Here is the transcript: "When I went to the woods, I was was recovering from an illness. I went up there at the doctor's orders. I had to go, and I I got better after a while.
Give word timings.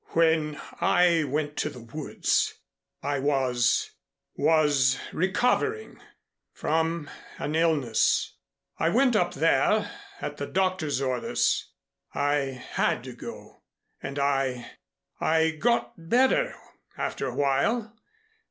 "When 0.13 0.59
I 0.81 1.25
went 1.25 1.55
to 1.57 1.69
the 1.69 1.79
woods, 1.81 2.55
I 3.03 3.19
was 3.19 3.91
was 4.35 4.99
recovering 5.13 5.99
from 6.53 7.07
an 7.37 7.53
illness. 7.53 8.33
I 8.79 8.89
went 8.89 9.15
up 9.15 9.35
there 9.35 9.91
at 10.19 10.37
the 10.37 10.47
doctor's 10.47 11.01
orders. 11.01 11.69
I 12.15 12.63
had 12.71 13.03
to 13.03 13.13
go, 13.13 13.61
and 14.01 14.17
I 14.17 14.71
I 15.19 15.51
got 15.51 15.93
better 15.95 16.55
after 16.97 17.27
a 17.27 17.35
while. 17.35 17.95